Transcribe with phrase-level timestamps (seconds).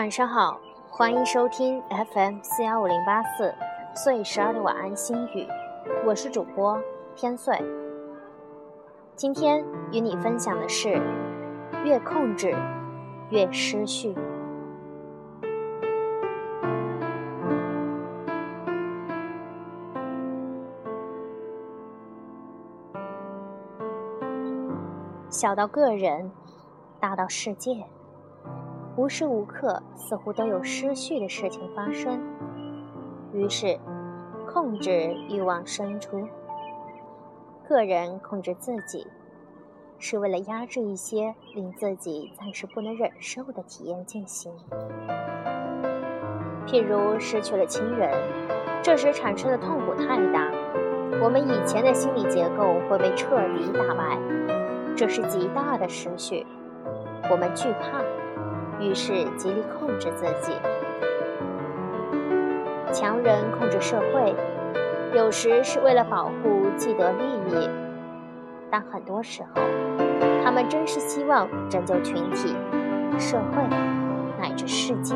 [0.00, 0.58] 晚上好，
[0.88, 3.54] 欢迎收听 FM 四幺五零八四
[3.94, 5.46] 岁十二的晚安心语，
[6.06, 6.80] 我是主播
[7.14, 7.62] 天岁。
[9.14, 9.62] 今天
[9.92, 10.98] 与你分享的是：
[11.84, 12.56] 越控制，
[13.28, 14.16] 越失去。
[25.28, 26.32] 小到个人，
[26.98, 27.84] 大到世界。
[28.96, 32.20] 无时无刻似乎都有失序的事情发生，
[33.32, 33.78] 于是
[34.46, 36.26] 控制欲望生出。
[37.68, 39.06] 个人控制自己，
[39.98, 44.52] 是为了压制一些令自己暂时不能忍受的体验进行。
[46.66, 48.10] 譬如失去了亲人，
[48.82, 50.50] 这时产生的痛苦太大，
[51.22, 54.18] 我们以前的心理结构会被彻底打败，
[54.96, 56.44] 这是极大的失去，
[57.30, 58.02] 我们惧怕。
[58.80, 60.52] 于是极力控制自己，
[62.92, 64.34] 强人控制社会，
[65.14, 67.68] 有时是为了保护既得利益，
[68.70, 69.62] 但很多时候，
[70.42, 72.56] 他们真是希望拯救群体、
[73.18, 73.62] 社会
[74.40, 75.14] 乃至世界。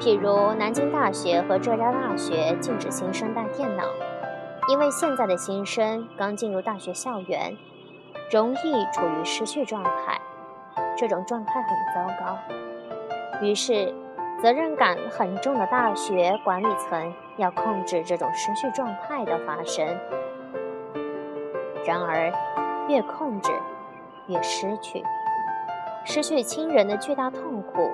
[0.00, 3.84] 譬如南京大学和浙江大学禁止新生带电脑，
[4.68, 7.56] 因为现在的新生刚进入大学校园，
[8.30, 10.18] 容易处于失序状态。
[10.98, 12.36] 这种状态很糟糕，
[13.40, 13.94] 于是
[14.42, 19.86] 责任感很重的大学管理层要控制这种失去状态的发生。
[21.86, 22.32] 然而，
[22.88, 23.52] 越控制，
[24.26, 25.04] 越失去。
[26.04, 27.92] 失去亲人的巨大痛苦，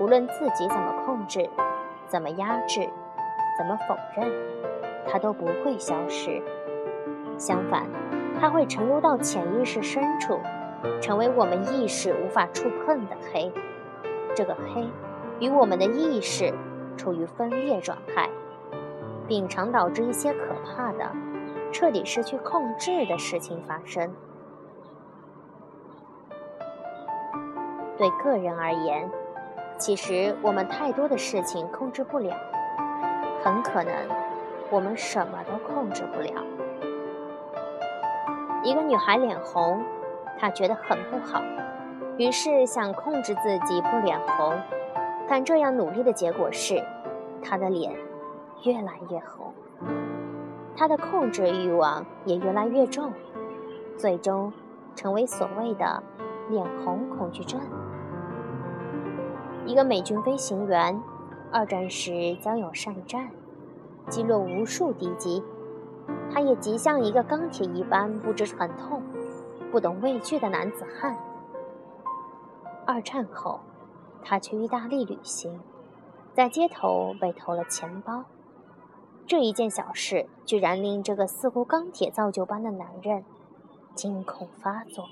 [0.00, 1.50] 无论自己怎么控制、
[2.08, 2.88] 怎么压制、
[3.58, 4.32] 怎么否认，
[5.06, 6.42] 它都不会消失。
[7.36, 7.86] 相反，
[8.40, 10.40] 它会沉入到潜意识深处。
[11.00, 13.52] 成为我们意识无法触碰的黑，
[14.34, 14.86] 这个黑
[15.40, 16.52] 与我们的意识
[16.96, 18.28] 处于分裂状态，
[19.26, 21.10] 并常导致一些可怕的、
[21.72, 24.12] 彻底失去控制的事情发生。
[27.96, 29.08] 对个人而言，
[29.78, 32.36] 其实我们太多的事情控制不了，
[33.42, 33.94] 很可能
[34.70, 36.42] 我们什么都控制不了。
[38.64, 39.82] 一个女孩脸红。
[40.42, 41.40] 他觉得很不好，
[42.18, 44.58] 于是想控制自己不脸红，
[45.28, 46.82] 但这样努力的结果是，
[47.40, 47.94] 他的脸
[48.64, 49.54] 越来越红，
[50.76, 53.12] 他的控制欲望也越来越重，
[53.96, 54.52] 最终
[54.96, 56.02] 成为所谓的
[56.50, 57.60] 脸红恐惧症。
[59.64, 61.00] 一个美军飞行员，
[61.52, 63.28] 二战时交友善战，
[64.08, 65.40] 击落无数敌机，
[66.34, 69.00] 他也极像一个钢铁一般，不知疼痛。
[69.72, 71.16] 不懂畏惧的男子汉。
[72.86, 73.58] 二战后，
[74.22, 75.58] 他去意大利旅行，
[76.34, 78.22] 在街头被偷了钱包。
[79.26, 83.24] 这一件小事，居然令这个似乎钢铁造就般的男人
[83.94, 85.06] 惊恐发作。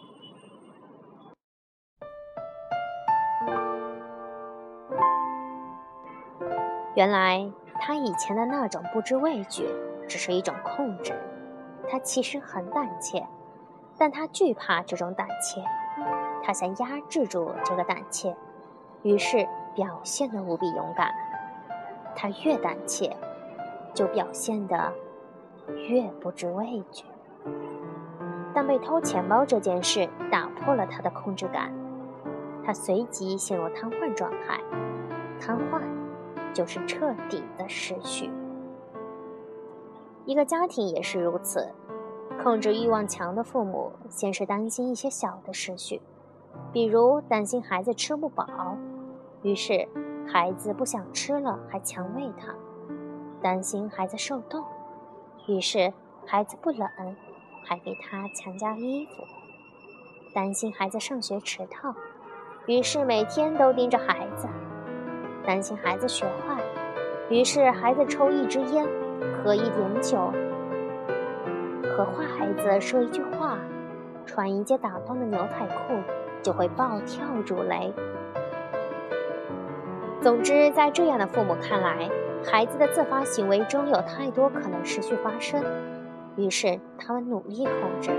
[6.94, 7.50] 原来，
[7.80, 9.66] 他以前的那种不知畏惧，
[10.06, 11.14] 只是一种控制。
[11.88, 13.26] 他其实很胆怯。
[14.00, 15.62] 但他惧怕这种胆怯，
[16.42, 18.34] 他想压制住这个胆怯，
[19.02, 21.12] 于是表现得无比勇敢。
[22.16, 23.14] 他越胆怯，
[23.92, 24.90] 就表现得
[25.86, 27.04] 越不知畏惧。
[28.54, 31.70] 但被偷钱包这件事打破了他的控制感，
[32.64, 34.58] 他随即陷入瘫痪状态。
[35.38, 35.82] 瘫痪
[36.54, 38.30] 就是彻底的失去。
[40.24, 41.74] 一个家庭也是如此。
[42.42, 46.00] 控制欲望强的父母，先是担心一些小的失序，
[46.72, 48.46] 比如担心孩子吃不饱，
[49.42, 49.86] 于是
[50.26, 52.54] 孩子不想吃了还强喂他；
[53.42, 54.64] 担心孩子受冻，
[55.46, 55.92] 于是
[56.24, 56.88] 孩子不冷
[57.66, 59.22] 还给他强加衣服；
[60.34, 61.94] 担心孩子上学迟到，
[62.64, 64.48] 于是每天都盯着孩子；
[65.44, 66.58] 担心孩子学坏，
[67.28, 68.86] 于是孩子抽一支烟，
[69.44, 70.32] 喝一点酒。
[72.00, 73.58] 和坏孩子说一句话，
[74.24, 76.00] 穿一件打洞的牛仔裤，
[76.42, 77.92] 就会暴跳如雷。
[80.22, 82.08] 总之，在这样的父母看来，
[82.42, 85.62] 孩子的自发行为中有太多可能失去发生，
[86.36, 88.10] 于是他们努力控制，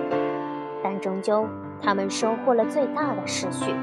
[0.84, 1.48] 但终究
[1.82, 3.74] 他们收获了最大的失去。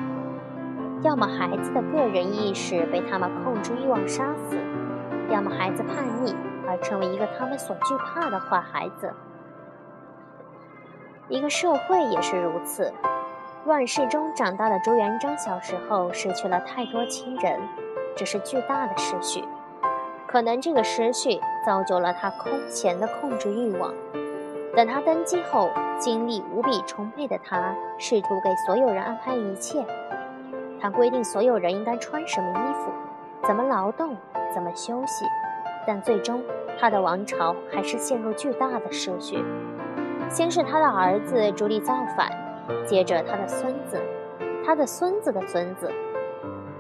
[1.03, 4.57] 要么孩子的个人意识被他们控制欲望杀死，
[5.29, 6.37] 要么孩子叛逆
[6.69, 9.13] 而成为一个他们所惧怕的坏孩子。
[11.29, 12.91] 一个社会也是如此，
[13.67, 17.61] 乱世中长大的朱元璋小时候失去了太多亲人，
[18.17, 19.45] 这是巨大的失去。
[20.27, 23.93] 可能这个失去造就了他空前的控制欲望。
[24.75, 29.85] 等他登基后，精力无比充沛的他试图给所有人安排一切。
[30.81, 32.91] 他规定所有人应该穿什么衣服，
[33.47, 34.17] 怎么劳动，
[34.55, 35.27] 怎么休息。
[35.87, 36.43] 但最终，
[36.79, 39.45] 他的王朝还是陷入巨大的失序。
[40.31, 42.31] 先是他的儿子朱棣造反，
[42.87, 44.01] 接着他的孙子，
[44.65, 45.91] 他的孙子的孙子，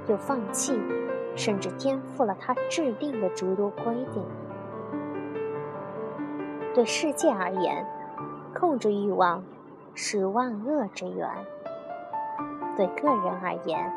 [0.07, 0.79] 又放弃，
[1.35, 4.23] 甚至颠覆了他制定的诸多规定。
[6.75, 7.85] 对世界而言，
[8.55, 9.43] 控制欲望
[9.95, 11.29] 是万恶之源；
[12.77, 13.91] 对个人而言，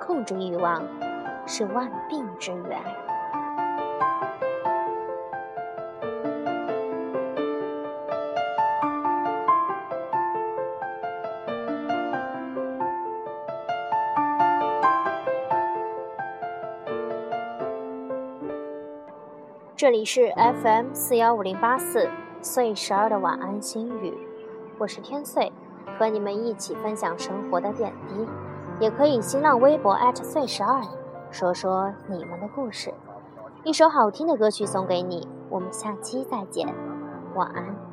[0.00, 0.82] 控制欲望
[1.46, 3.07] 是万病之源。
[19.78, 22.10] 这里是 FM 四幺五零八四
[22.42, 24.12] 岁十二的晚安心语，
[24.76, 25.52] 我是天岁，
[25.96, 28.26] 和你们一起分享生活的点滴，
[28.80, 30.82] 也可以新浪微博岁十二，
[31.30, 32.92] 说说你们的故事。
[33.62, 36.66] 一首好听的歌曲送给你，我们下期再见，
[37.36, 37.87] 晚安。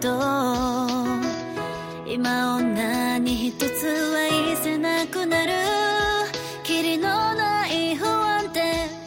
[0.00, 0.08] と。
[2.06, 5.52] 今女に一つは言いせなくなる。
[6.62, 8.60] きりのない不安って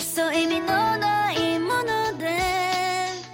[0.04, 2.28] そう意味のないもので。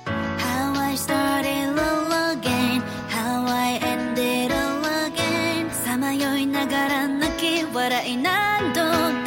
[0.06, 9.27] How I started all again How I ended all again さまよいながら泣き笑い何度